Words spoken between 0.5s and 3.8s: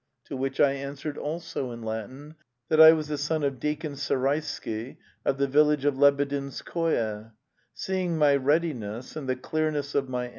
I answered, also in Latin, that I was the son of